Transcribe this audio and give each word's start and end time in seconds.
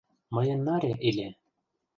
Мыйын 0.35 0.59
наре 0.67 0.91
иле... 1.09 1.27